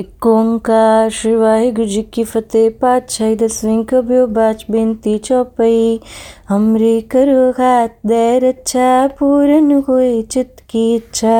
[0.00, 5.98] ਇੱਕ ਓੰਕਾਰ ਸ਼੍ਰੀ ਵਾਹਿਗੁਰੂ ਜੀ ਕੀ ਫਤਿਹ ਪਾਤਸ਼ਾਹੀ ਦਸਵੀਂ ਕਬਿਓ ਬਾਚ ਬੇਨਤੀ ਚੌਪਈ
[6.48, 11.38] हमरे करो हाथ दे रक्षा पूर्ण हुए चित्त की इच्छा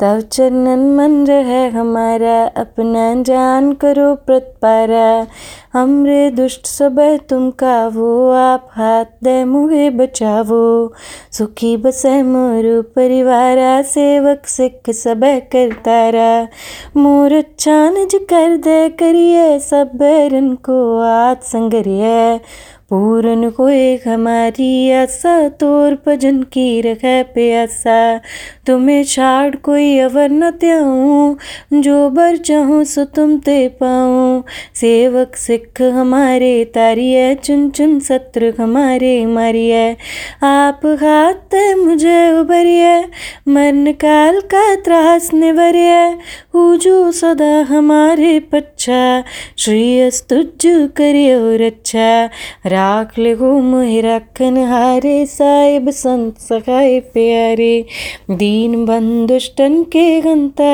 [0.00, 5.04] तब चरणन मन रहे हमारा अपना जान करो प्रतपारा
[5.75, 6.99] हमरे दुष्ट सब
[7.29, 10.93] तुम कावो आप हाथ दे, मुहे बचावो।
[11.31, 16.47] सुखी बस मोर परिवार, सेवक सिख सब कर तारा
[16.97, 19.97] मोर चानज कर दे करिए सब
[20.31, 22.39] रन को, आज संगरिए
[22.91, 27.95] पूरन होए हमारी आशा तोर भजन की रखे प्यासा
[28.67, 34.43] तुम्हें छाड़ कोई अवर न त्याऊं, जो बर चाहूँ सो तुम ते पाऊँ।
[34.75, 39.95] सेवक सिख हमारे तारी है, चुन चुन सत्र हमारे मारिय
[40.43, 43.09] आप हाथ मुझे उबरिय
[43.47, 46.17] मरण काल का त्रास निवरिय
[46.55, 50.66] जो सदा हमारे पच्छा श्री अस्तुज
[50.96, 52.24] करियो रक्षा
[52.72, 57.72] राख ले हो मोहि रखन हारे साहिब संत सखाए प्यारे
[58.30, 60.72] दीन बंधुष्टन के गंता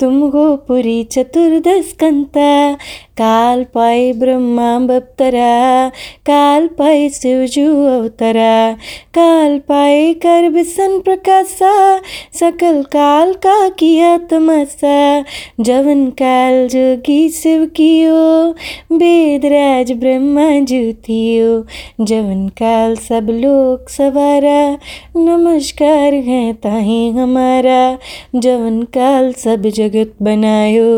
[0.00, 2.72] तुम गो पुरी चतुर्दश कंता
[3.18, 5.88] काल पाए ब्रह्मा बप्तरा
[6.26, 8.72] काल पाए शिवजू अवतरा
[9.14, 11.98] काल पाए कर बिसन प्रकाशा,
[12.32, 15.24] सकल काल का किया तमाशा
[15.60, 18.50] जवन काल जोगी शिव कियो,
[18.92, 21.66] वेदराज ब्रह्मा ज्योतियो,
[22.04, 24.78] जवन काल सब लोग सवारा,
[25.16, 27.98] नमस्कार है ताही हमारा,
[28.36, 30.88] जवन काल सब जगत बनायो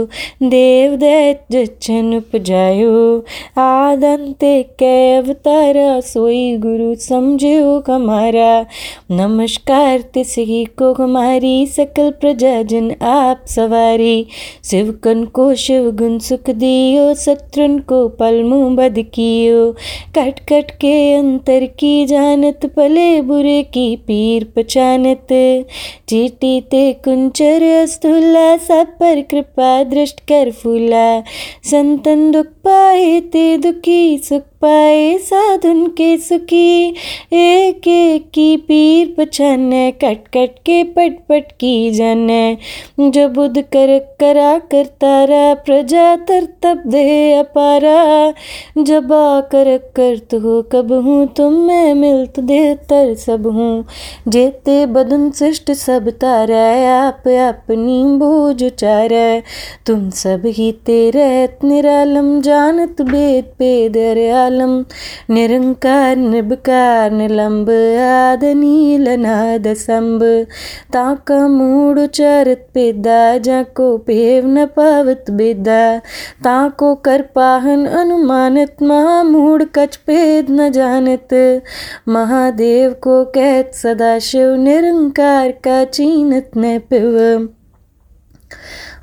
[0.42, 2.94] देव दैत जचन उपजायो
[3.58, 8.50] आदंते कै अवतारा सोई गुरु समझो हमारा
[9.10, 14.26] नमस्कार तिसही को हमारी सकल प्रजाजन आप सवारी।
[14.64, 19.70] शिवकन को शिव गुण सुख दियो, शत्रुन को पल मुँह बद कियो।
[20.18, 25.26] कट कट के अंतर की जानत, पले बुरे की पीर पचानत
[26.08, 31.20] चीटी ते कुंचर स्थूला सब पर कृपा दृष्ट कर फूला।
[31.64, 36.88] संतन दुख पाए ते दुखी सुख पाए साधुन के सुखी,
[37.32, 42.56] एक एक की पीर पछाने कट कट के पट पट की जाने।
[43.00, 48.32] जो बुद्ध कर, करा कर तारा, प्रजा तर तब दे अपारा।
[48.78, 53.84] जब आ कर कर तो कब हूँ तुम, मैं मिलत दे तर सब हूँ।
[54.28, 56.62] जेते बदन सृष्ट सब तारा,
[56.92, 59.40] आप अपनी बोझ उचारा।
[59.86, 63.96] तुम सब ही तेरे, निरालम जानत, बेद पेद
[64.32, 64.51] आलम
[65.30, 67.70] निरंकार निबकार निलंब
[68.02, 70.22] आद नील नाद संब
[70.92, 75.80] ताका मूड उचारत पेदा जाको पेव न पावत बेदा
[76.44, 81.34] ताको कर पाहन अनुमानित महामूड कच पेद न जानत
[82.08, 87.48] महादेव को कहत सदाशिव निरंकार का चीनत न पिव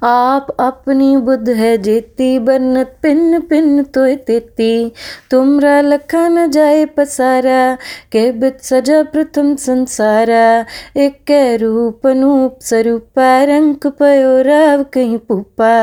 [0.03, 4.91] आप अपनी बुद्ध है जेती बनत पिन पिन तो तेती।
[5.31, 7.75] तुमरा लखा न जाए पसारा,
[8.11, 10.65] के बित सजा प्रथम संसारा।
[10.97, 15.73] एक रूप नूप स्वरूपा रंग पयो राव कहीं पुपा।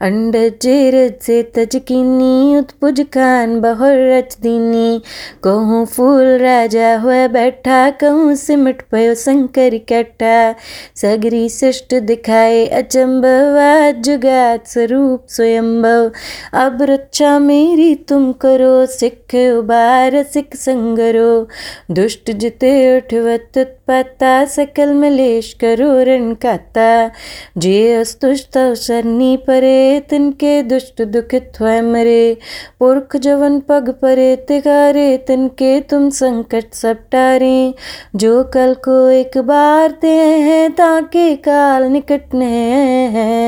[0.00, 5.00] अंड जेर से तजकीनी उत्पुज खान बहुर रच दीनी।
[5.44, 10.54] कहूँ फूल राजा हुआ बैठा, कहूँ सिमट पयो शंकर कट्टा
[10.96, 13.57] सगरी सृष्ट दिखाए अचंबवा
[13.92, 16.10] जुगात स्वरूप स्वयंभव।
[16.54, 21.48] अब रक्षा मेरी तुम करो, सिख उबार, सिख संगरो।
[21.94, 27.10] दुष्ट जिते उठवत उत्पत्ता सकल मलेश करो, रण काता।
[27.58, 32.36] जे अस्तुष्ट सरनी परे, तिनके दुष्ट दुखित हुए मरे।
[32.80, 37.74] पुरख जवन पग परे, तिगारे, तिनके तुम संकट सब टारे।
[38.16, 43.47] जो कल को एक बार ते हैं, ताके काल निकट ने हैं।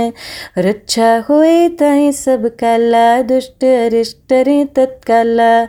[0.58, 5.64] रक्षा होए ताई सब काला, दुष्ट अरिष्ट रे तत्काला।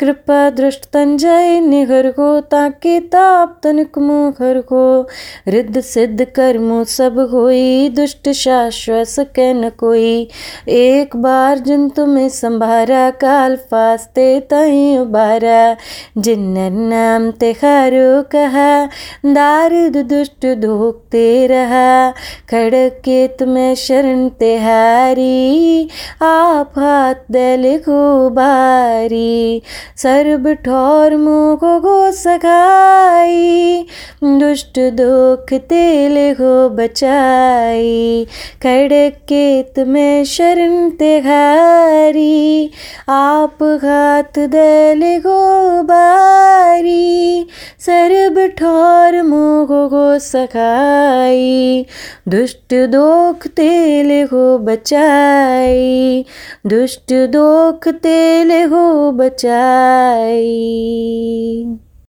[0.00, 5.08] कृपा दृष्ट तन जाय निहर हो ताके ताप तनिक मुहर हो।
[5.48, 10.28] रिद्ध सिद्ध कर्मो सब होई, दुष्ट शाश्वत सके न कोई।
[10.68, 15.76] एक बार जिन तुम्हें संभारा, काल फास्ते तही उबारा।
[16.18, 18.86] जिन नाम तेहारो कहा
[19.26, 22.10] दारुद दुष्ट धोकते रहा।
[22.50, 23.02] खड़क
[23.38, 25.88] तुम्हें शरण तिहारी,
[26.22, 29.62] आप हाथ दल को बारी।
[29.96, 33.86] सर्ब ठौर मोको गो सखाई,
[34.24, 38.26] दुष्ट दुख तेल हो बचाई।
[38.62, 42.70] खड़क केत में शरण तिहारी,
[43.08, 45.42] आप हाथ दल गो
[45.82, 47.46] बारी।
[47.80, 51.86] सर्ब ठौर मोको गो सखाई,
[52.28, 56.24] दुष्ट दोख तेल हो बचाई
[56.66, 60.52] दुष्ट दोख तेल हो बचाई।